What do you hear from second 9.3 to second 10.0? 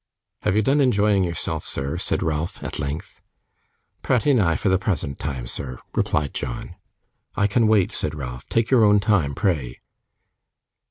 pray.